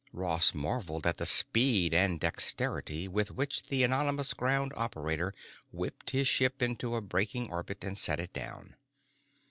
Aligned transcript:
Ross 0.13 0.55
marveled 0.55 1.05
at 1.05 1.17
the 1.17 1.27
speed 1.27 1.93
and 1.93 2.19
dexterity 2.19 3.07
with 3.07 3.29
which 3.29 3.61
the 3.69 3.83
anonymous 3.83 4.33
ground 4.33 4.71
operator 4.75 5.31
whipped 5.71 6.09
his 6.09 6.27
ship 6.27 6.59
into 6.63 6.95
a 6.95 7.01
braking 7.01 7.51
orbit 7.51 7.83
and 7.83 7.95
set 7.99 8.19
it 8.19 8.33
down. 8.33 8.75